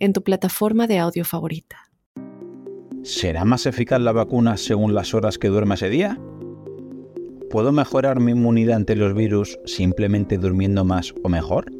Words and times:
en 0.00 0.12
tu 0.12 0.22
plataforma 0.22 0.86
de 0.86 0.98
audio 0.98 1.24
favorita. 1.24 1.76
¿Será 3.02 3.44
más 3.44 3.66
eficaz 3.66 4.00
la 4.00 4.12
vacuna 4.12 4.56
según 4.56 4.94
las 4.94 5.14
horas 5.14 5.38
que 5.38 5.48
duerma 5.48 5.74
ese 5.74 5.88
día? 5.88 6.18
¿Puedo 7.50 7.72
mejorar 7.72 8.20
mi 8.20 8.32
inmunidad 8.32 8.76
ante 8.76 8.96
los 8.96 9.14
virus 9.14 9.58
simplemente 9.64 10.38
durmiendo 10.38 10.84
más 10.84 11.14
o 11.22 11.28
mejor? 11.28 11.72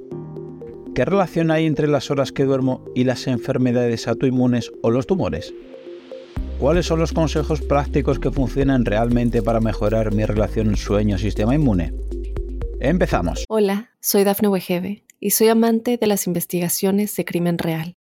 ¿Qué 0.95 1.05
relación 1.05 1.51
hay 1.51 1.67
entre 1.67 1.89
las 1.89 2.11
horas 2.11 2.33
que 2.33 2.45
duermo 2.45 2.85
y 2.95 3.05
las 3.05 3.27
enfermedades 3.27 4.09
autoinmunes 4.09 4.73
o 4.83 4.91
los 4.91 5.07
tumores? 5.07 5.55
¿Cuáles 6.59 6.87
son 6.87 7.01
los 7.01 7.13
consejos 7.13 7.63
prácticos 7.63 8.19
que 8.19 8.31
funcionan 8.31 8.85
realmente 8.85 9.43
para 9.43 9.61
mejorar 9.61 10.13
mi 10.13 10.25
relación 10.25 10.77
sueño-sistema 10.77 11.55
inmune? 11.55 11.95
Empezamos. 12.81 13.45
Hola, 13.49 13.91
soy 14.01 14.25
Dafne 14.25 14.49
Wegebe 14.49 15.05
y 15.21 15.31
soy 15.31 15.49
amante 15.49 15.99
de 15.99 16.07
las 16.07 16.27
investigaciones 16.27 17.15
de 17.15 17.25
crimen 17.25 17.59
real. 17.59 17.97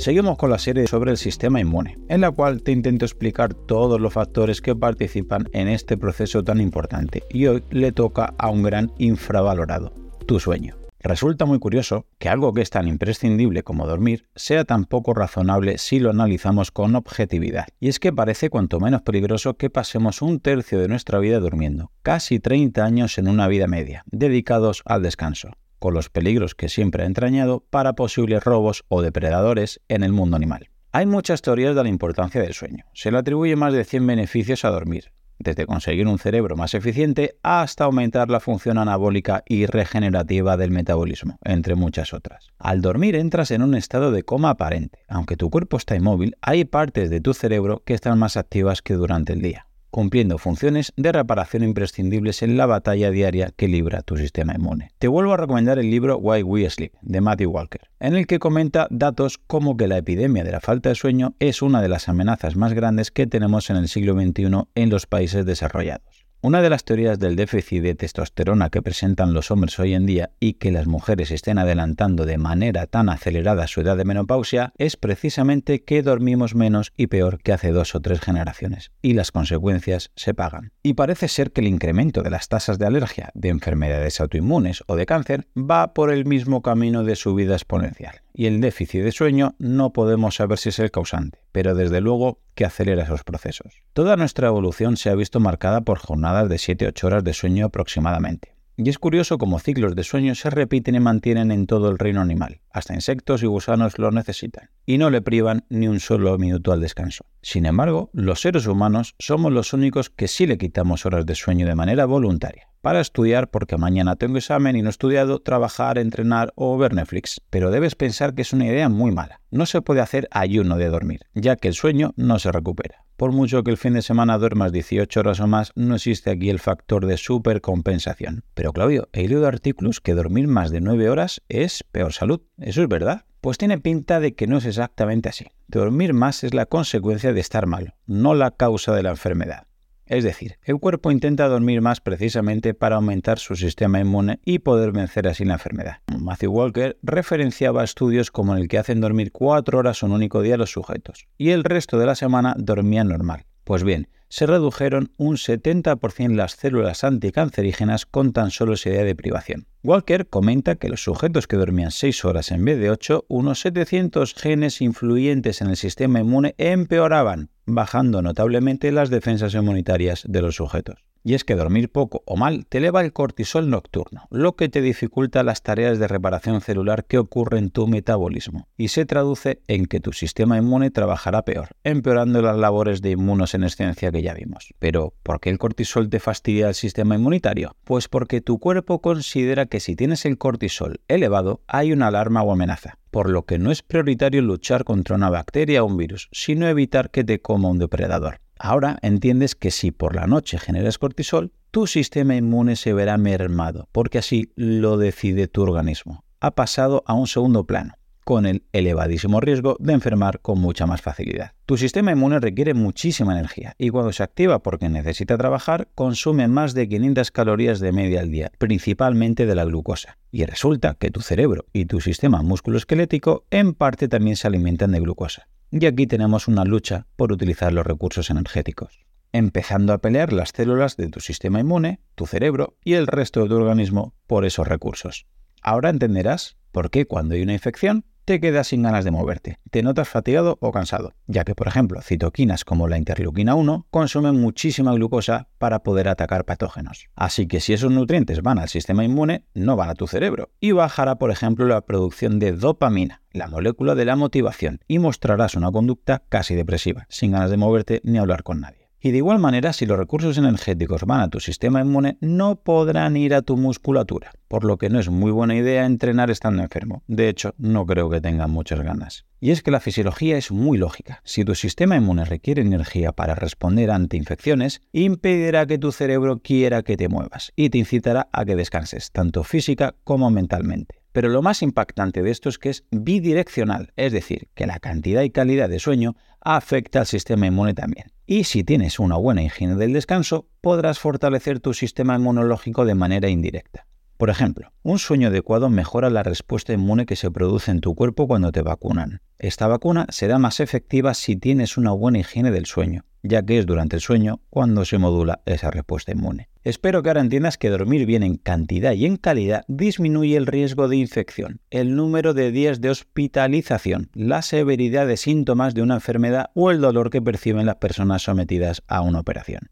Seguimos 0.00 0.38
con 0.38 0.48
la 0.48 0.58
serie 0.58 0.86
sobre 0.86 1.10
el 1.10 1.18
sistema 1.18 1.60
inmune, 1.60 1.98
en 2.08 2.22
la 2.22 2.30
cual 2.30 2.62
te 2.62 2.72
intento 2.72 3.04
explicar 3.04 3.52
todos 3.52 4.00
los 4.00 4.14
factores 4.14 4.62
que 4.62 4.74
participan 4.74 5.46
en 5.52 5.68
este 5.68 5.98
proceso 5.98 6.42
tan 6.42 6.58
importante 6.58 7.22
y 7.28 7.44
hoy 7.44 7.62
le 7.68 7.92
toca 7.92 8.32
a 8.38 8.48
un 8.48 8.62
gran 8.62 8.90
infravalorado, 8.96 9.92
tu 10.26 10.40
sueño. 10.40 10.78
Resulta 11.00 11.44
muy 11.44 11.58
curioso 11.58 12.06
que 12.18 12.30
algo 12.30 12.54
que 12.54 12.62
es 12.62 12.70
tan 12.70 12.88
imprescindible 12.88 13.62
como 13.62 13.86
dormir 13.86 14.24
sea 14.34 14.64
tan 14.64 14.86
poco 14.86 15.12
razonable 15.12 15.76
si 15.76 16.00
lo 16.00 16.08
analizamos 16.08 16.70
con 16.70 16.96
objetividad. 16.96 17.66
Y 17.78 17.88
es 17.88 18.00
que 18.00 18.10
parece 18.10 18.48
cuanto 18.48 18.80
menos 18.80 19.02
peligroso 19.02 19.58
que 19.58 19.68
pasemos 19.68 20.22
un 20.22 20.40
tercio 20.40 20.80
de 20.80 20.88
nuestra 20.88 21.18
vida 21.18 21.40
durmiendo, 21.40 21.92
casi 22.00 22.40
30 22.40 22.82
años 22.82 23.18
en 23.18 23.28
una 23.28 23.48
vida 23.48 23.66
media, 23.66 24.02
dedicados 24.10 24.80
al 24.86 25.02
descanso 25.02 25.50
con 25.80 25.94
los 25.94 26.10
peligros 26.10 26.54
que 26.54 26.68
siempre 26.68 27.02
ha 27.02 27.06
entrañado 27.06 27.64
para 27.70 27.94
posibles 27.94 28.44
robos 28.44 28.84
o 28.86 29.02
depredadores 29.02 29.80
en 29.88 30.04
el 30.04 30.12
mundo 30.12 30.36
animal. 30.36 30.70
Hay 30.92 31.06
muchas 31.06 31.42
teorías 31.42 31.74
de 31.74 31.82
la 31.82 31.88
importancia 31.88 32.40
del 32.40 32.54
sueño. 32.54 32.84
Se 32.94 33.10
le 33.10 33.18
atribuye 33.18 33.56
más 33.56 33.72
de 33.72 33.84
100 33.84 34.06
beneficios 34.06 34.64
a 34.64 34.70
dormir, 34.70 35.12
desde 35.38 35.66
conseguir 35.66 36.06
un 36.06 36.18
cerebro 36.18 36.56
más 36.56 36.74
eficiente 36.74 37.38
hasta 37.42 37.84
aumentar 37.84 38.28
la 38.28 38.40
función 38.40 38.76
anabólica 38.76 39.42
y 39.46 39.66
regenerativa 39.66 40.56
del 40.56 40.70
metabolismo, 40.70 41.38
entre 41.44 41.76
muchas 41.76 42.12
otras. 42.12 42.48
Al 42.58 42.82
dormir 42.82 43.16
entras 43.16 43.50
en 43.50 43.62
un 43.62 43.74
estado 43.74 44.12
de 44.12 44.22
coma 44.22 44.50
aparente. 44.50 45.00
Aunque 45.08 45.36
tu 45.36 45.48
cuerpo 45.48 45.78
está 45.78 45.96
inmóvil, 45.96 46.36
hay 46.42 46.64
partes 46.64 47.08
de 47.08 47.20
tu 47.20 47.34
cerebro 47.34 47.82
que 47.84 47.94
están 47.94 48.18
más 48.18 48.36
activas 48.36 48.82
que 48.82 48.94
durante 48.94 49.32
el 49.32 49.42
día 49.42 49.69
cumpliendo 49.90 50.38
funciones 50.38 50.92
de 50.96 51.12
reparación 51.12 51.62
imprescindibles 51.62 52.42
en 52.42 52.56
la 52.56 52.66
batalla 52.66 53.10
diaria 53.10 53.52
que 53.56 53.68
libra 53.68 54.02
tu 54.02 54.16
sistema 54.16 54.54
inmune. 54.54 54.90
Te 54.98 55.08
vuelvo 55.08 55.32
a 55.32 55.36
recomendar 55.36 55.78
el 55.78 55.90
libro 55.90 56.18
Why 56.18 56.42
We 56.42 56.68
Sleep 56.70 56.92
de 57.02 57.20
Matthew 57.20 57.50
Walker, 57.50 57.82
en 57.98 58.14
el 58.14 58.26
que 58.26 58.38
comenta 58.38 58.86
datos 58.90 59.38
como 59.38 59.76
que 59.76 59.88
la 59.88 59.98
epidemia 59.98 60.44
de 60.44 60.52
la 60.52 60.60
falta 60.60 60.88
de 60.88 60.94
sueño 60.94 61.34
es 61.38 61.62
una 61.62 61.82
de 61.82 61.88
las 61.88 62.08
amenazas 62.08 62.56
más 62.56 62.72
grandes 62.72 63.10
que 63.10 63.26
tenemos 63.26 63.70
en 63.70 63.76
el 63.76 63.88
siglo 63.88 64.14
XXI 64.14 64.50
en 64.74 64.90
los 64.90 65.06
países 65.06 65.44
desarrollados. 65.44 66.29
Una 66.42 66.62
de 66.62 66.70
las 66.70 66.84
teorías 66.84 67.18
del 67.18 67.36
déficit 67.36 67.82
de 67.82 67.94
testosterona 67.94 68.70
que 68.70 68.80
presentan 68.80 69.34
los 69.34 69.50
hombres 69.50 69.78
hoy 69.78 69.92
en 69.92 70.06
día 70.06 70.30
y 70.40 70.54
que 70.54 70.70
las 70.70 70.86
mujeres 70.86 71.30
estén 71.32 71.58
adelantando 71.58 72.24
de 72.24 72.38
manera 72.38 72.86
tan 72.86 73.10
acelerada 73.10 73.66
su 73.66 73.82
edad 73.82 73.98
de 73.98 74.06
menopausia 74.06 74.72
es 74.78 74.96
precisamente 74.96 75.84
que 75.84 76.02
dormimos 76.02 76.54
menos 76.54 76.94
y 76.96 77.08
peor 77.08 77.42
que 77.42 77.52
hace 77.52 77.72
dos 77.72 77.94
o 77.94 78.00
tres 78.00 78.20
generaciones, 78.20 78.90
y 79.02 79.12
las 79.12 79.32
consecuencias 79.32 80.12
se 80.16 80.32
pagan. 80.32 80.72
Y 80.82 80.94
parece 80.94 81.28
ser 81.28 81.52
que 81.52 81.60
el 81.60 81.66
incremento 81.66 82.22
de 82.22 82.30
las 82.30 82.48
tasas 82.48 82.78
de 82.78 82.86
alergia, 82.86 83.30
de 83.34 83.50
enfermedades 83.50 84.20
autoinmunes 84.20 84.82
o 84.86 84.96
de 84.96 85.04
cáncer 85.04 85.46
va 85.54 85.92
por 85.92 86.10
el 86.10 86.24
mismo 86.24 86.62
camino 86.62 87.04
de 87.04 87.16
subida 87.16 87.54
exponencial 87.54 88.22
y 88.32 88.46
el 88.46 88.62
déficit 88.62 89.02
de 89.02 89.12
sueño 89.12 89.54
no 89.58 89.92
podemos 89.92 90.36
saber 90.36 90.56
si 90.56 90.70
es 90.70 90.78
el 90.78 90.90
causante, 90.90 91.38
pero 91.52 91.74
desde 91.74 92.00
luego 92.00 92.38
que 92.54 92.64
acelera 92.64 93.04
esos 93.04 93.22
procesos. 93.22 93.82
Toda 93.92 94.16
nuestra 94.16 94.48
evolución 94.48 94.96
se 94.96 95.10
ha 95.10 95.14
visto 95.14 95.40
marcada 95.40 95.82
por 95.82 95.98
jornadas 95.98 96.48
de 96.48 96.56
7-8 96.56 97.04
horas 97.04 97.24
de 97.24 97.34
sueño 97.34 97.66
aproximadamente. 97.66 98.54
Y 98.78 98.88
es 98.88 98.98
curioso 98.98 99.36
cómo 99.36 99.58
ciclos 99.58 99.94
de 99.94 100.04
sueño 100.04 100.34
se 100.34 100.48
repiten 100.48 100.94
y 100.94 101.00
mantienen 101.00 101.50
en 101.50 101.66
todo 101.66 101.90
el 101.90 101.98
reino 101.98 102.22
animal. 102.22 102.60
Hasta 102.70 102.94
insectos 102.94 103.42
y 103.42 103.46
gusanos 103.46 103.98
lo 103.98 104.10
necesitan. 104.10 104.70
Y 104.86 104.98
no 104.98 105.10
le 105.10 105.22
privan 105.22 105.64
ni 105.68 105.88
un 105.88 106.00
solo 106.00 106.36
minuto 106.38 106.72
al 106.72 106.80
descanso. 106.80 107.24
Sin 107.42 107.66
embargo, 107.66 108.10
los 108.12 108.40
seres 108.40 108.66
humanos 108.66 109.14
somos 109.18 109.52
los 109.52 109.72
únicos 109.72 110.10
que 110.10 110.28
sí 110.28 110.46
le 110.46 110.58
quitamos 110.58 111.06
horas 111.06 111.26
de 111.26 111.34
sueño 111.34 111.66
de 111.66 111.74
manera 111.74 112.06
voluntaria 112.06 112.70
para 112.80 113.00
estudiar 113.00 113.50
porque 113.50 113.76
mañana 113.76 114.16
tengo 114.16 114.38
examen 114.38 114.76
y 114.76 114.82
no 114.82 114.88
he 114.88 114.90
estudiado, 114.90 115.40
trabajar, 115.40 115.98
entrenar 115.98 116.52
o 116.56 116.76
ver 116.78 116.94
Netflix. 116.94 117.40
Pero 117.50 117.70
debes 117.70 117.94
pensar 117.94 118.34
que 118.34 118.42
es 118.42 118.52
una 118.52 118.66
idea 118.66 118.88
muy 118.88 119.10
mala. 119.10 119.40
No 119.50 119.66
se 119.66 119.82
puede 119.82 120.00
hacer 120.00 120.28
ayuno 120.30 120.76
de 120.76 120.88
dormir, 120.88 121.20
ya 121.34 121.56
que 121.56 121.68
el 121.68 121.74
sueño 121.74 122.12
no 122.16 122.38
se 122.38 122.52
recupera. 122.52 123.04
Por 123.16 123.32
mucho 123.32 123.62
que 123.62 123.70
el 123.70 123.76
fin 123.76 123.92
de 123.92 124.02
semana 124.02 124.38
duermas 124.38 124.72
18 124.72 125.20
horas 125.20 125.40
o 125.40 125.46
más, 125.46 125.72
no 125.74 125.96
existe 125.96 126.30
aquí 126.30 126.48
el 126.48 126.58
factor 126.58 127.04
de 127.04 127.18
supercompensación. 127.18 128.44
Pero 128.54 128.72
Claudio, 128.72 129.10
he 129.12 129.28
leído 129.28 129.46
artículos 129.46 130.00
que 130.00 130.14
dormir 130.14 130.48
más 130.48 130.70
de 130.70 130.80
9 130.80 131.10
horas 131.10 131.42
es 131.50 131.84
peor 131.84 132.14
salud. 132.14 132.40
¿Eso 132.60 132.82
es 132.82 132.88
verdad? 132.88 133.24
Pues 133.40 133.56
tiene 133.56 133.78
pinta 133.78 134.20
de 134.20 134.34
que 134.34 134.46
no 134.46 134.58
es 134.58 134.66
exactamente 134.66 135.30
así. 135.30 135.46
Dormir 135.66 136.12
más 136.12 136.44
es 136.44 136.52
la 136.52 136.66
consecuencia 136.66 137.32
de 137.32 137.40
estar 137.40 137.66
mal, 137.66 137.94
no 138.06 138.34
la 138.34 138.50
causa 138.50 138.94
de 138.94 139.02
la 139.02 139.10
enfermedad. 139.10 139.66
Es 140.04 140.24
decir, 140.24 140.58
el 140.64 140.78
cuerpo 140.78 141.10
intenta 141.10 141.48
dormir 141.48 141.80
más 141.80 142.00
precisamente 142.00 142.74
para 142.74 142.96
aumentar 142.96 143.38
su 143.38 143.56
sistema 143.56 144.00
inmune 144.00 144.40
y 144.44 144.58
poder 144.58 144.92
vencer 144.92 145.26
así 145.26 145.44
la 145.44 145.54
enfermedad. 145.54 145.98
Matthew 146.18 146.52
Walker 146.52 146.98
referenciaba 147.02 147.82
estudios 147.82 148.30
como 148.30 148.54
en 148.54 148.60
el 148.60 148.68
que 148.68 148.76
hacen 148.76 149.00
dormir 149.00 149.32
4 149.32 149.78
horas 149.78 150.02
un 150.02 150.12
único 150.12 150.42
día 150.42 150.56
a 150.56 150.58
los 150.58 150.72
sujetos 150.72 151.28
y 151.38 151.50
el 151.50 151.64
resto 151.64 151.98
de 151.98 152.06
la 152.06 152.14
semana 152.14 152.54
dormían 152.58 153.08
normal. 153.08 153.46
Pues 153.70 153.84
bien, 153.84 154.08
se 154.28 154.46
redujeron 154.46 155.12
un 155.16 155.36
70% 155.36 156.34
las 156.34 156.56
células 156.56 157.04
anticancerígenas 157.04 158.04
con 158.04 158.32
tan 158.32 158.50
solo 158.50 158.72
esa 158.72 158.88
idea 158.88 159.04
de 159.04 159.14
privación. 159.14 159.68
Walker 159.84 160.26
comenta 160.26 160.74
que 160.74 160.88
los 160.88 161.04
sujetos 161.04 161.46
que 161.46 161.56
dormían 161.56 161.92
6 161.92 162.24
horas 162.24 162.50
en 162.50 162.64
vez 162.64 162.80
de 162.80 162.90
8, 162.90 163.26
unos 163.28 163.60
700 163.60 164.34
genes 164.34 164.80
influyentes 164.80 165.60
en 165.60 165.68
el 165.68 165.76
sistema 165.76 166.18
inmune 166.18 166.56
empeoraban, 166.58 167.50
bajando 167.64 168.22
notablemente 168.22 168.90
las 168.90 169.08
defensas 169.08 169.54
inmunitarias 169.54 170.24
de 170.26 170.42
los 170.42 170.56
sujetos. 170.56 171.04
Y 171.22 171.34
es 171.34 171.44
que 171.44 171.54
dormir 171.54 171.90
poco 171.90 172.22
o 172.26 172.36
mal 172.36 172.66
te 172.66 172.78
eleva 172.78 173.02
el 173.02 173.12
cortisol 173.12 173.68
nocturno, 173.68 174.26
lo 174.30 174.56
que 174.56 174.68
te 174.68 174.80
dificulta 174.80 175.42
las 175.42 175.62
tareas 175.62 175.98
de 175.98 176.08
reparación 176.08 176.60
celular 176.60 177.04
que 177.04 177.18
ocurren 177.18 177.64
en 177.64 177.70
tu 177.70 177.86
metabolismo, 177.86 178.68
y 178.76 178.88
se 178.88 179.04
traduce 179.04 179.60
en 179.68 179.86
que 179.86 180.00
tu 180.00 180.12
sistema 180.12 180.56
inmune 180.56 180.90
trabajará 180.90 181.44
peor, 181.44 181.70
empeorando 181.84 182.40
las 182.40 182.56
labores 182.56 183.02
de 183.02 183.10
inmunosenescencia 183.10 184.10
que 184.10 184.22
ya 184.22 184.32
vimos. 184.32 184.72
Pero, 184.78 185.12
¿por 185.22 185.40
qué 185.40 185.50
el 185.50 185.58
cortisol 185.58 186.08
te 186.08 186.20
fastidia 186.20 186.68
el 186.68 186.74
sistema 186.74 187.16
inmunitario? 187.16 187.76
Pues 187.84 188.08
porque 188.08 188.40
tu 188.40 188.58
cuerpo 188.58 189.00
considera 189.00 189.66
que 189.66 189.80
si 189.80 189.96
tienes 189.96 190.24
el 190.24 190.38
cortisol 190.38 191.00
elevado, 191.08 191.60
hay 191.66 191.92
una 191.92 192.06
alarma 192.06 192.42
o 192.42 192.52
amenaza 192.52 192.96
por 193.10 193.28
lo 193.28 193.44
que 193.44 193.58
no 193.58 193.70
es 193.70 193.82
prioritario 193.82 194.40
luchar 194.40 194.84
contra 194.84 195.16
una 195.16 195.30
bacteria 195.30 195.82
o 195.82 195.86
un 195.86 195.96
virus, 195.96 196.28
sino 196.32 196.68
evitar 196.68 197.10
que 197.10 197.24
te 197.24 197.40
coma 197.40 197.68
un 197.68 197.78
depredador. 197.78 198.40
Ahora 198.62 198.98
entiendes 199.00 199.54
que 199.54 199.70
si 199.70 199.90
por 199.90 200.14
la 200.14 200.26
noche 200.26 200.58
generas 200.58 200.98
cortisol, 200.98 201.50
tu 201.70 201.86
sistema 201.86 202.36
inmune 202.36 202.76
se 202.76 202.92
verá 202.92 203.16
mermado, 203.16 203.88
porque 203.90 204.18
así 204.18 204.52
lo 204.54 204.98
decide 204.98 205.48
tu 205.48 205.62
organismo. 205.62 206.24
Ha 206.40 206.50
pasado 206.50 207.02
a 207.06 207.14
un 207.14 207.26
segundo 207.26 207.64
plano 207.64 207.94
con 208.22 208.44
el 208.44 208.62
elevadísimo 208.72 209.40
riesgo 209.40 209.78
de 209.80 209.94
enfermar 209.94 210.40
con 210.40 210.60
mucha 210.60 210.86
más 210.86 211.00
facilidad. 211.00 211.52
Tu 211.64 211.78
sistema 211.78 212.12
inmune 212.12 212.38
requiere 212.38 212.74
muchísima 212.74 213.32
energía 213.32 213.74
y 213.78 213.88
cuando 213.88 214.12
se 214.12 214.22
activa 214.22 214.58
porque 214.58 214.90
necesita 214.90 215.38
trabajar, 215.38 215.88
consume 215.94 216.46
más 216.46 216.74
de 216.74 216.86
500 216.86 217.30
calorías 217.30 217.80
de 217.80 217.92
media 217.92 218.20
al 218.20 218.30
día, 218.30 218.52
principalmente 218.58 219.46
de 219.46 219.54
la 219.54 219.64
glucosa. 219.64 220.18
Y 220.30 220.44
resulta 220.44 220.96
que 221.00 221.10
tu 221.10 221.22
cerebro 221.22 221.64
y 221.72 221.86
tu 221.86 222.02
sistema 222.02 222.42
musculoesquelético 222.42 223.46
en 223.50 223.72
parte 223.72 224.06
también 224.06 224.36
se 224.36 224.46
alimentan 224.46 224.92
de 224.92 225.00
glucosa. 225.00 225.48
Y 225.70 225.86
aquí 225.86 226.06
tenemos 226.06 226.48
una 226.48 226.64
lucha 226.64 227.06
por 227.16 227.32
utilizar 227.32 227.72
los 227.72 227.86
recursos 227.86 228.30
energéticos 228.30 229.00
empezando 229.32 229.92
a 229.92 229.98
pelear 229.98 230.32
las 230.32 230.50
células 230.50 230.96
de 230.96 231.08
tu 231.08 231.20
sistema 231.20 231.60
inmune, 231.60 232.00
tu 232.14 232.26
cerebro 232.26 232.76
y 232.84 232.94
el 232.94 233.06
resto 233.06 233.42
de 233.42 233.48
tu 233.48 233.56
organismo 233.56 234.14
por 234.26 234.44
esos 234.44 234.66
recursos. 234.66 235.26
Ahora 235.62 235.90
entenderás 235.90 236.56
por 236.72 236.90
qué 236.90 237.06
cuando 237.06 237.34
hay 237.34 237.42
una 237.42 237.52
infección 237.52 238.04
te 238.24 238.40
quedas 238.40 238.68
sin 238.68 238.82
ganas 238.82 239.04
de 239.04 239.10
moverte, 239.10 239.58
te 239.70 239.82
notas 239.82 240.08
fatigado 240.08 240.58
o 240.60 240.72
cansado, 240.72 241.14
ya 241.26 241.44
que 241.44 241.54
por 241.54 241.68
ejemplo 241.68 242.00
citoquinas 242.02 242.64
como 242.64 242.88
la 242.88 242.98
interleuquina 242.98 243.54
1 243.54 243.86
consumen 243.90 244.40
muchísima 244.40 244.92
glucosa 244.92 245.48
para 245.58 245.82
poder 245.82 246.08
atacar 246.08 246.44
patógenos. 246.44 247.08
Así 247.14 247.46
que 247.46 247.60
si 247.60 247.72
esos 247.72 247.90
nutrientes 247.90 248.42
van 248.42 248.58
al 248.58 248.68
sistema 248.68 249.04
inmune, 249.04 249.44
no 249.54 249.76
van 249.76 249.90
a 249.90 249.94
tu 249.94 250.06
cerebro 250.06 250.50
y 250.60 250.72
bajará 250.72 251.16
por 251.16 251.30
ejemplo 251.30 251.66
la 251.66 251.80
producción 251.82 252.38
de 252.38 252.52
dopamina, 252.52 253.22
la 253.32 253.48
molécula 253.48 253.94
de 253.94 254.04
la 254.04 254.16
motivación, 254.16 254.80
y 254.88 254.98
mostrarás 254.98 255.54
una 255.54 255.70
conducta 255.70 256.22
casi 256.28 256.54
depresiva, 256.54 257.06
sin 257.08 257.32
ganas 257.32 257.50
de 257.50 257.56
moverte 257.56 258.00
ni 258.04 258.18
hablar 258.18 258.42
con 258.42 258.60
nadie. 258.60 258.79
Y 259.02 259.12
de 259.12 259.16
igual 259.16 259.38
manera, 259.38 259.72
si 259.72 259.86
los 259.86 259.98
recursos 259.98 260.36
energéticos 260.36 261.04
van 261.06 261.22
a 261.22 261.28
tu 261.28 261.40
sistema 261.40 261.80
inmune, 261.80 262.18
no 262.20 262.56
podrán 262.56 263.16
ir 263.16 263.34
a 263.34 263.40
tu 263.40 263.56
musculatura, 263.56 264.32
por 264.46 264.64
lo 264.64 264.76
que 264.76 264.90
no 264.90 265.00
es 265.00 265.08
muy 265.08 265.30
buena 265.30 265.56
idea 265.56 265.86
entrenar 265.86 266.30
estando 266.30 266.62
enfermo. 266.62 267.02
De 267.06 267.30
hecho, 267.30 267.54
no 267.56 267.86
creo 267.86 268.10
que 268.10 268.20
tengan 268.20 268.50
muchas 268.50 268.80
ganas. 268.82 269.24
Y 269.40 269.52
es 269.52 269.62
que 269.62 269.70
la 269.70 269.80
fisiología 269.80 270.36
es 270.36 270.52
muy 270.52 270.76
lógica. 270.76 271.22
Si 271.24 271.46
tu 271.46 271.54
sistema 271.54 271.96
inmune 271.96 272.26
requiere 272.26 272.60
energía 272.60 273.12
para 273.12 273.34
responder 273.34 273.90
ante 273.90 274.18
infecciones, 274.18 274.82
impedirá 274.92 275.64
que 275.64 275.78
tu 275.78 275.92
cerebro 275.92 276.40
quiera 276.40 276.82
que 276.82 276.98
te 276.98 277.08
muevas 277.08 277.52
y 277.56 277.70
te 277.70 277.78
incitará 277.78 278.28
a 278.32 278.44
que 278.44 278.54
descanses, 278.54 279.12
tanto 279.12 279.44
física 279.44 279.94
como 280.04 280.30
mentalmente. 280.30 280.99
Pero 281.12 281.28
lo 281.28 281.42
más 281.42 281.62
impactante 281.62 282.22
de 282.22 282.30
esto 282.30 282.48
es 282.48 282.58
que 282.58 282.70
es 282.70 282.84
bidireccional, 282.90 283.92
es 283.96 284.12
decir, 284.12 284.48
que 284.54 284.66
la 284.66 284.78
cantidad 284.78 285.22
y 285.22 285.30
calidad 285.30 285.68
de 285.68 285.78
sueño 285.80 286.14
afecta 286.40 287.00
al 287.00 287.06
sistema 287.06 287.46
inmune 287.46 287.74
también. 287.74 288.12
Y 288.26 288.44
si 288.44 288.62
tienes 288.62 288.98
una 288.98 289.16
buena 289.16 289.42
higiene 289.42 289.74
del 289.74 289.92
descanso, 289.92 290.48
podrás 290.60 290.98
fortalecer 290.98 291.58
tu 291.58 291.74
sistema 291.74 292.14
inmunológico 292.14 292.84
de 292.84 292.94
manera 292.94 293.28
indirecta. 293.28 293.86
Por 294.20 294.28
ejemplo, 294.28 294.70
un 294.82 294.98
sueño 294.98 295.28
adecuado 295.28 295.70
mejora 295.70 296.10
la 296.10 296.22
respuesta 296.22 296.74
inmune 296.74 297.06
que 297.06 297.16
se 297.16 297.30
produce 297.30 297.70
en 297.70 297.80
tu 297.80 297.94
cuerpo 297.94 298.28
cuando 298.28 298.52
te 298.52 298.60
vacunan. 298.60 299.22
Esta 299.38 299.66
vacuna 299.66 300.04
será 300.10 300.38
más 300.38 300.60
efectiva 300.60 301.14
si 301.14 301.36
tienes 301.36 301.78
una 301.78 301.92
buena 301.92 302.18
higiene 302.18 302.50
del 302.50 302.66
sueño, 302.66 303.06
ya 303.22 303.42
que 303.42 303.58
es 303.58 303.64
durante 303.64 303.96
el 303.96 304.02
sueño 304.02 304.42
cuando 304.50 304.84
se 304.84 304.98
modula 304.98 305.40
esa 305.46 305.70
respuesta 305.70 306.12
inmune. 306.12 306.49
Espero 306.62 307.02
que 307.02 307.08
ahora 307.08 307.22
entiendas 307.22 307.56
que 307.56 307.70
dormir 307.70 308.04
bien 308.04 308.22
en 308.22 308.36
cantidad 308.36 308.92
y 308.92 309.06
en 309.06 309.16
calidad 309.16 309.64
disminuye 309.66 310.36
el 310.36 310.46
riesgo 310.46 310.88
de 310.88 310.96
infección, 310.96 311.62
el 311.70 311.96
número 311.96 312.34
de 312.34 312.52
días 312.52 312.82
de 312.82 312.90
hospitalización, 312.90 314.10
la 314.12 314.42
severidad 314.42 315.06
de 315.06 315.16
síntomas 315.16 315.72
de 315.72 315.80
una 315.80 315.94
enfermedad 315.94 316.50
o 316.54 316.70
el 316.70 316.82
dolor 316.82 317.08
que 317.08 317.22
perciben 317.22 317.64
las 317.64 317.76
personas 317.76 318.22
sometidas 318.22 318.82
a 318.88 319.00
una 319.00 319.20
operación. 319.20 319.70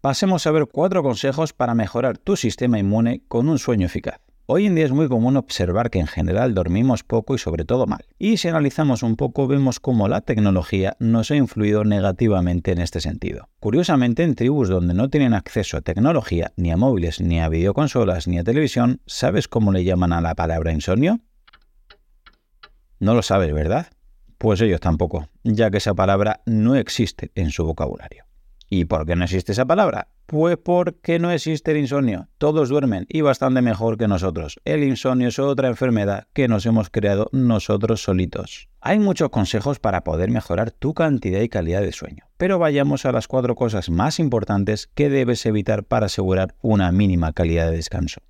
Pasemos 0.00 0.48
a 0.48 0.50
ver 0.50 0.66
cuatro 0.66 1.04
consejos 1.04 1.52
para 1.52 1.76
mejorar 1.76 2.18
tu 2.18 2.34
sistema 2.36 2.80
inmune 2.80 3.22
con 3.28 3.48
un 3.48 3.60
sueño 3.60 3.86
eficaz. 3.86 4.20
Hoy 4.48 4.66
en 4.66 4.76
día 4.76 4.84
es 4.84 4.92
muy 4.92 5.08
común 5.08 5.36
observar 5.36 5.90
que 5.90 5.98
en 5.98 6.06
general 6.06 6.54
dormimos 6.54 7.02
poco 7.02 7.34
y 7.34 7.38
sobre 7.38 7.64
todo 7.64 7.88
mal. 7.88 8.04
Y 8.16 8.36
si 8.36 8.46
analizamos 8.46 9.02
un 9.02 9.16
poco 9.16 9.48
vemos 9.48 9.80
cómo 9.80 10.06
la 10.06 10.20
tecnología 10.20 10.96
nos 11.00 11.32
ha 11.32 11.34
influido 11.34 11.82
negativamente 11.82 12.70
en 12.70 12.80
este 12.80 13.00
sentido. 13.00 13.48
Curiosamente, 13.58 14.22
en 14.22 14.36
tribus 14.36 14.68
donde 14.68 14.94
no 14.94 15.10
tienen 15.10 15.34
acceso 15.34 15.76
a 15.76 15.80
tecnología, 15.80 16.52
ni 16.54 16.70
a 16.70 16.76
móviles, 16.76 17.20
ni 17.20 17.40
a 17.40 17.48
videoconsolas, 17.48 18.28
ni 18.28 18.38
a 18.38 18.44
televisión, 18.44 19.00
¿sabes 19.04 19.48
cómo 19.48 19.72
le 19.72 19.82
llaman 19.82 20.12
a 20.12 20.20
la 20.20 20.36
palabra 20.36 20.70
insomnio? 20.70 21.18
No 23.00 23.14
lo 23.14 23.22
sabes, 23.22 23.52
¿verdad? 23.52 23.88
Pues 24.38 24.60
ellos 24.60 24.78
tampoco, 24.78 25.28
ya 25.42 25.72
que 25.72 25.78
esa 25.78 25.94
palabra 25.94 26.42
no 26.46 26.76
existe 26.76 27.32
en 27.34 27.50
su 27.50 27.64
vocabulario. 27.64 28.26
¿Y 28.70 28.84
por 28.84 29.06
qué 29.06 29.16
no 29.16 29.24
existe 29.24 29.50
esa 29.50 29.64
palabra? 29.64 30.06
Pues 30.26 30.56
porque 30.56 31.20
no 31.20 31.30
existe 31.30 31.70
el 31.70 31.76
insomnio. 31.76 32.26
Todos 32.38 32.68
duermen 32.68 33.06
y 33.08 33.20
bastante 33.20 33.62
mejor 33.62 33.96
que 33.96 34.08
nosotros. 34.08 34.58
El 34.64 34.82
insomnio 34.82 35.28
es 35.28 35.38
otra 35.38 35.68
enfermedad 35.68 36.26
que 36.32 36.48
nos 36.48 36.66
hemos 36.66 36.90
creado 36.90 37.28
nosotros 37.30 38.02
solitos. 38.02 38.68
Hay 38.80 38.98
muchos 38.98 39.30
consejos 39.30 39.78
para 39.78 40.02
poder 40.02 40.32
mejorar 40.32 40.72
tu 40.72 40.94
cantidad 40.94 41.40
y 41.40 41.48
calidad 41.48 41.80
de 41.80 41.92
sueño, 41.92 42.24
pero 42.38 42.58
vayamos 42.58 43.06
a 43.06 43.12
las 43.12 43.28
cuatro 43.28 43.54
cosas 43.54 43.88
más 43.88 44.18
importantes 44.18 44.88
que 44.94 45.10
debes 45.10 45.46
evitar 45.46 45.84
para 45.84 46.06
asegurar 46.06 46.56
una 46.60 46.90
mínima 46.90 47.32
calidad 47.32 47.70
de 47.70 47.76
descanso. 47.76 48.20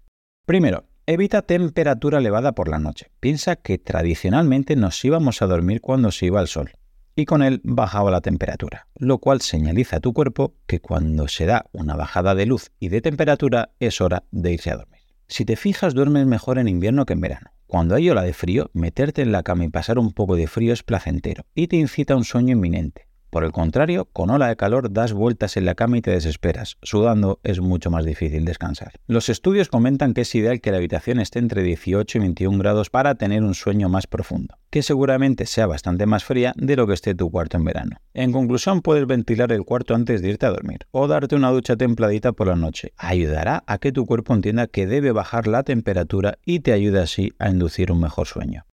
Primero, 0.45 0.85
evita 1.07 1.41
temperatura 1.41 2.19
elevada 2.19 2.53
por 2.53 2.69
la 2.69 2.79
noche. 2.79 3.11
Piensa 3.21 3.57
que 3.57 3.79
tradicionalmente 3.79 4.77
nos 4.77 5.03
íbamos 5.03 5.41
a 5.41 5.47
dormir 5.47 5.81
cuando 5.81 6.11
se 6.11 6.27
iba 6.27 6.43
el 6.43 6.49
sol 6.49 6.73
y 7.17 7.25
con 7.25 7.43
él 7.43 7.61
bajaba 7.65 8.11
la 8.11 8.21
temperatura, 8.21 8.87
lo 8.95 9.19
cual 9.19 9.41
señaliza 9.41 9.97
a 9.97 10.01
tu 10.01 10.13
cuerpo 10.13 10.55
que 10.67 10.81
cuando 10.81 11.27
se 11.27 11.47
da 11.47 11.65
una 11.73 11.97
bajada 11.97 12.35
de 12.35 12.47
luz 12.47 12.71
y 12.79 12.91
de 12.91 13.01
temperatura 13.01 13.71
es 13.81 14.01
hora 14.01 14.25
de 14.31 14.53
irse 14.53 14.71
a 14.71 14.77
dormir. 14.77 15.01
Si 15.27 15.45
te 15.45 15.57
fijas, 15.57 15.95
duermes 15.95 16.27
mejor 16.27 16.59
en 16.59 16.69
invierno 16.69 17.07
que 17.07 17.15
en 17.15 17.21
verano. 17.21 17.51
Cuando 17.67 17.97
hay 17.97 18.09
ola 18.11 18.23
de 18.23 18.33
frío, 18.33 18.71
meterte 18.75 19.23
en 19.23 19.33
la 19.33 19.43
cama 19.43 19.65
y 19.65 19.69
pasar 19.69 19.99
un 19.99 20.13
poco 20.13 20.37
de 20.37 20.47
frío 20.47 20.73
es 20.73 20.85
placentero 20.85 21.45
y 21.55 21.67
te 21.67 21.77
incita 21.77 22.15
a 22.15 22.17
un 22.17 22.25
sueño 22.25 22.53
inminente. 22.53 23.06
Por 23.31 23.45
el 23.45 23.53
contrario, 23.53 24.07
con 24.13 24.31
ola 24.31 24.49
de 24.49 24.57
calor 24.57 24.93
das 24.93 25.13
vueltas 25.13 25.57
en 25.57 25.65
la 25.65 25.75
cama 25.75 25.99
y 25.99 26.03
te 26.03 26.11
desesperas. 26.11 26.79
Sudando 26.83 27.41
es 27.43 27.61
mucho 27.61 27.91
más 27.91 28.05
difícil 28.05 28.45
descansar. 28.45 28.93
Los 29.07 29.29
estudios 29.29 29.69
comentan 29.69 30.15
que 30.15 30.23
es 30.23 30.35
ideal 30.35 30.61
que 30.61 30.71
la 30.71 30.79
habitación 30.79 31.21
esté 31.21 31.39
entre 31.39 31.63
18 31.63 32.19
y 32.19 32.21
21 32.21 32.59
grados 32.59 32.91
para 32.91 33.15
tener 33.17 33.43
un 33.43 33.55
sueño 33.55 33.89
más 33.89 34.07
profundo, 34.07 34.57
que 34.71 34.83
seguramente 34.83 35.47
sea 35.47 35.67
bastante 35.67 36.07
más 36.07 36.25
fría 36.25 36.53
de 36.57 36.77
lo 36.77 36.87
que 36.87 36.95
esté 36.95 37.15
tu 37.15 37.31
cuarto 37.31 37.57
en 37.57 37.65
verano. 37.65 37.97
En 38.15 38.33
conclusión, 38.33 38.83
puedes 38.83 39.07
ventilar 39.07 39.53
el 39.53 39.65
cuarto 39.65 39.95
antes 39.95 40.23
de 40.23 40.31
irte 40.31 40.47
a 40.47 40.51
dormir 40.51 40.87
o 40.91 41.09
darte 41.09 41.35
una 41.37 41.51
ducha 41.51 41.77
templadita 41.77 42.33
por 42.33 42.47
la 42.47 42.57
noche. 42.57 42.93
Ayudará 42.97 43.65
a 43.67 43.79
que 43.79 43.93
tu 43.93 44.07
cuerpo 44.07 44.35
entienda 44.35 44.67
que 44.67 44.87
debe 44.87 45.13
bajar 45.13 45.47
la 45.47 45.63
temperatura 45.63 46.39
y 46.45 46.61
te 46.61 46.73
ayuda 46.73 47.03
así 47.03 47.33
a 47.39 47.51
inducir 47.51 47.93
un 47.93 48.01
mejor 48.01 48.27
sueño. 48.27 48.65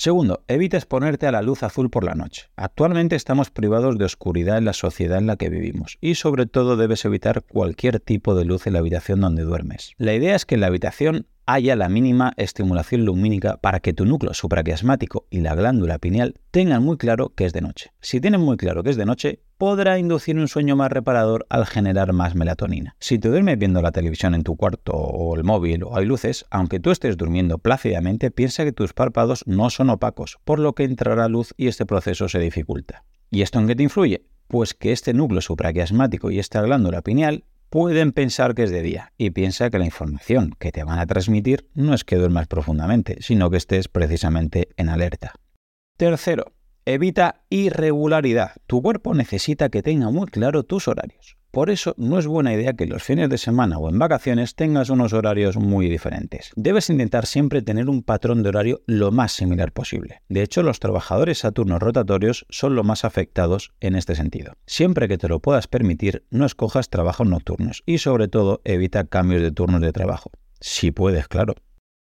Segundo, 0.00 0.44
evita 0.48 0.78
exponerte 0.78 1.26
a 1.26 1.30
la 1.30 1.42
luz 1.42 1.62
azul 1.62 1.90
por 1.90 2.04
la 2.04 2.14
noche. 2.14 2.46
Actualmente 2.56 3.16
estamos 3.16 3.50
privados 3.50 3.98
de 3.98 4.06
oscuridad 4.06 4.56
en 4.56 4.64
la 4.64 4.72
sociedad 4.72 5.18
en 5.18 5.26
la 5.26 5.36
que 5.36 5.50
vivimos 5.50 5.98
y 6.00 6.14
sobre 6.14 6.46
todo 6.46 6.78
debes 6.78 7.04
evitar 7.04 7.42
cualquier 7.42 8.00
tipo 8.00 8.34
de 8.34 8.46
luz 8.46 8.66
en 8.66 8.72
la 8.72 8.78
habitación 8.78 9.20
donde 9.20 9.42
duermes. 9.42 9.92
La 9.98 10.14
idea 10.14 10.34
es 10.34 10.46
que 10.46 10.54
en 10.54 10.62
la 10.62 10.68
habitación 10.68 11.26
haya 11.44 11.76
la 11.76 11.90
mínima 11.90 12.32
estimulación 12.38 13.04
lumínica 13.04 13.58
para 13.58 13.80
que 13.80 13.92
tu 13.92 14.06
núcleo 14.06 14.32
supraquiasmático 14.32 15.26
y 15.28 15.40
la 15.40 15.54
glándula 15.54 15.98
pineal 15.98 16.36
tengan 16.50 16.82
muy 16.82 16.96
claro 16.96 17.34
que 17.34 17.44
es 17.44 17.52
de 17.52 17.60
noche. 17.60 17.92
Si 18.00 18.22
tienen 18.22 18.40
muy 18.40 18.56
claro 18.56 18.82
que 18.82 18.88
es 18.88 18.96
de 18.96 19.04
noche, 19.04 19.40
podrá 19.60 19.98
inducir 19.98 20.38
un 20.38 20.48
sueño 20.48 20.74
más 20.74 20.90
reparador 20.90 21.46
al 21.50 21.66
generar 21.66 22.14
más 22.14 22.34
melatonina. 22.34 22.96
Si 22.98 23.18
te 23.18 23.28
duermes 23.28 23.58
viendo 23.58 23.82
la 23.82 23.92
televisión 23.92 24.34
en 24.34 24.42
tu 24.42 24.56
cuarto 24.56 24.92
o 24.94 25.36
el 25.36 25.44
móvil 25.44 25.84
o 25.84 25.98
hay 25.98 26.06
luces, 26.06 26.46
aunque 26.50 26.80
tú 26.80 26.90
estés 26.90 27.18
durmiendo 27.18 27.58
plácidamente, 27.58 28.30
piensa 28.30 28.64
que 28.64 28.72
tus 28.72 28.94
párpados 28.94 29.44
no 29.46 29.68
son 29.68 29.90
opacos, 29.90 30.38
por 30.46 30.60
lo 30.60 30.72
que 30.72 30.84
entrará 30.84 31.28
luz 31.28 31.52
y 31.58 31.68
este 31.68 31.84
proceso 31.84 32.26
se 32.30 32.38
dificulta. 32.38 33.04
¿Y 33.30 33.42
esto 33.42 33.58
en 33.58 33.66
qué 33.66 33.76
te 33.76 33.82
influye? 33.82 34.24
Pues 34.48 34.72
que 34.72 34.92
este 34.92 35.12
núcleo 35.12 35.42
supraquiasmático 35.42 36.30
y 36.30 36.38
esta 36.38 36.62
glándula 36.62 37.02
pineal 37.02 37.44
pueden 37.68 38.12
pensar 38.12 38.54
que 38.54 38.62
es 38.62 38.70
de 38.70 38.80
día 38.80 39.12
y 39.18 39.28
piensa 39.28 39.68
que 39.68 39.78
la 39.78 39.84
información 39.84 40.54
que 40.58 40.72
te 40.72 40.84
van 40.84 40.98
a 40.98 41.06
transmitir 41.06 41.68
no 41.74 41.92
es 41.92 42.04
que 42.04 42.16
duermas 42.16 42.46
profundamente, 42.46 43.18
sino 43.20 43.50
que 43.50 43.58
estés 43.58 43.88
precisamente 43.88 44.70
en 44.78 44.88
alerta. 44.88 45.34
Tercero, 45.98 46.54
evita 46.84 47.42
irregularidad. 47.50 48.52
Tu 48.66 48.82
cuerpo 48.82 49.14
necesita 49.14 49.68
que 49.68 49.82
tenga 49.82 50.10
muy 50.10 50.26
claro 50.26 50.62
tus 50.62 50.88
horarios. 50.88 51.36
Por 51.50 51.68
eso 51.68 51.96
no 51.98 52.20
es 52.20 52.28
buena 52.28 52.54
idea 52.54 52.74
que 52.74 52.86
los 52.86 53.02
fines 53.02 53.28
de 53.28 53.36
semana 53.36 53.76
o 53.76 53.88
en 53.88 53.98
vacaciones 53.98 54.54
tengas 54.54 54.88
unos 54.88 55.12
horarios 55.12 55.56
muy 55.56 55.88
diferentes. 55.88 56.52
Debes 56.54 56.90
intentar 56.90 57.26
siempre 57.26 57.60
tener 57.60 57.88
un 57.88 58.04
patrón 58.04 58.44
de 58.44 58.50
horario 58.50 58.82
lo 58.86 59.10
más 59.10 59.32
similar 59.32 59.72
posible. 59.72 60.22
De 60.28 60.42
hecho, 60.42 60.62
los 60.62 60.78
trabajadores 60.78 61.44
a 61.44 61.50
turnos 61.50 61.80
rotatorios 61.80 62.46
son 62.50 62.76
los 62.76 62.86
más 62.86 63.04
afectados 63.04 63.72
en 63.80 63.96
este 63.96 64.14
sentido. 64.14 64.52
Siempre 64.66 65.08
que 65.08 65.18
te 65.18 65.26
lo 65.26 65.40
puedas 65.40 65.66
permitir, 65.66 66.24
no 66.30 66.46
escojas 66.46 66.88
trabajos 66.88 67.26
nocturnos 67.26 67.82
y 67.84 67.98
sobre 67.98 68.28
todo 68.28 68.60
evita 68.64 69.04
cambios 69.04 69.42
de 69.42 69.50
turnos 69.50 69.80
de 69.80 69.92
trabajo. 69.92 70.30
Si 70.60 70.92
puedes, 70.92 71.26
claro. 71.26 71.56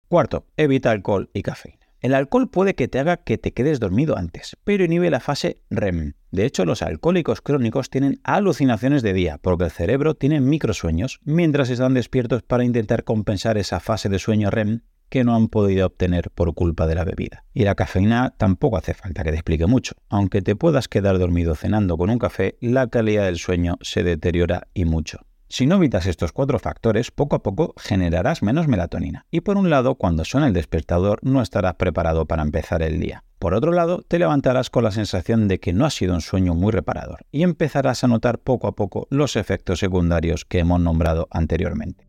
Cuarto, 0.10 0.48
evita 0.58 0.92
alcohol 0.92 1.30
y 1.34 1.44
café. 1.44 1.79
El 2.02 2.14
alcohol 2.14 2.50
puede 2.50 2.76
que 2.76 2.88
te 2.88 3.00
haga 3.00 3.18
que 3.18 3.38
te 3.38 3.52
quedes 3.52 3.82
dormido 3.82 4.18
antes, 4.18 4.56
pero 4.64 4.86
inhibe 4.86 5.10
la 5.10 5.20
fase 5.20 5.62
REM. 5.70 6.14
De 6.32 6.46
hecho, 6.46 6.64
los 6.64 6.82
alcohólicos 6.82 7.42
crónicos 7.42 7.90
tienen 7.90 8.22
alucinaciones 8.24 9.02
de 9.02 9.12
día, 9.12 9.38
porque 9.42 9.66
el 9.66 9.72
cerebro 9.72 10.16
tiene 10.16 10.40
microsueños 10.40 11.20
mientras 11.26 11.70
están 11.70 11.94
despiertos 11.94 12.42
para 12.44 12.64
intentar 12.64 13.04
compensar 13.04 13.58
esa 13.58 13.82
fase 13.82 14.08
de 14.08 14.20
sueño 14.20 14.50
REM 14.50 14.82
que 15.10 15.24
no 15.24 15.36
han 15.36 15.48
podido 15.50 15.88
obtener 15.88 16.30
por 16.32 16.54
culpa 16.54 16.88
de 16.88 16.96
la 16.96 17.04
bebida. 17.04 17.44
Y 17.54 17.64
la 17.64 17.76
cafeína 17.76 18.34
tampoco 18.38 18.78
hace 18.78 18.94
falta 18.94 19.24
que 19.24 19.32
te 19.32 19.38
explique 19.38 19.66
mucho. 19.66 19.94
Aunque 20.08 20.42
te 20.42 20.56
puedas 20.56 20.88
quedar 20.88 21.20
dormido 21.20 21.56
cenando 21.56 21.98
con 21.98 22.10
un 22.10 22.20
café, 22.20 22.58
la 22.62 22.88
calidad 22.88 23.26
del 23.26 23.38
sueño 23.38 23.78
se 23.82 24.04
deteriora 24.04 24.68
y 24.74 24.86
mucho. 24.86 25.26
Si 25.52 25.66
no 25.66 25.78
evitas 25.78 26.06
estos 26.06 26.32
cuatro 26.32 26.60
factores, 26.60 27.10
poco 27.10 27.36
a 27.36 27.42
poco 27.42 27.74
generarás 27.76 28.44
menos 28.44 28.68
melatonina. 28.68 29.26
Y 29.32 29.42
por 29.42 29.58
un 29.58 29.72
lado, 29.72 29.96
cuando 29.96 30.24
suena 30.24 30.46
el 30.46 30.54
despertador, 30.54 31.18
no 31.24 31.42
estarás 31.42 31.74
preparado 31.74 32.28
para 32.28 32.44
empezar 32.44 32.84
el 32.84 33.00
día. 33.00 33.24
Por 33.40 33.56
otro 33.56 33.72
lado, 33.72 34.04
te 34.08 34.20
levantarás 34.20 34.70
con 34.70 34.84
la 34.84 34.92
sensación 34.92 35.48
de 35.48 35.60
que 35.60 35.74
no 35.74 35.86
ha 35.86 35.90
sido 35.90 36.14
un 36.14 36.22
sueño 36.22 36.54
muy 36.54 36.72
reparador 36.72 37.26
y 37.32 37.42
empezarás 37.42 38.04
a 38.04 38.08
notar 38.08 38.38
poco 38.38 38.68
a 38.68 38.76
poco 38.76 39.08
los 39.10 39.36
efectos 39.36 39.80
secundarios 39.80 40.46
que 40.46 40.60
hemos 40.60 40.80
nombrado 40.82 41.28
anteriormente. 41.32 42.08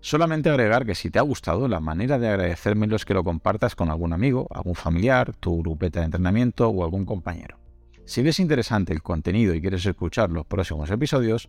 Solamente 0.00 0.50
agregar 0.50 0.84
que 0.84 0.96
si 0.96 1.08
te 1.08 1.20
ha 1.20 1.22
gustado, 1.22 1.68
la 1.68 1.78
manera 1.78 2.18
de 2.18 2.26
agradecérmelo 2.26 2.96
es 2.96 3.04
que 3.04 3.14
lo 3.14 3.22
compartas 3.22 3.76
con 3.76 3.90
algún 3.90 4.12
amigo, 4.12 4.48
algún 4.50 4.74
familiar, 4.74 5.36
tu 5.36 5.62
grupeta 5.62 6.00
de 6.00 6.06
entrenamiento 6.06 6.68
o 6.68 6.82
algún 6.82 7.06
compañero. 7.06 7.62
Si 8.04 8.22
ves 8.22 8.40
interesante 8.40 8.92
el 8.92 9.02
contenido 9.02 9.54
y 9.54 9.60
quieres 9.60 9.86
escuchar 9.86 10.30
los 10.30 10.44
próximos 10.46 10.90
episodios, 10.90 11.48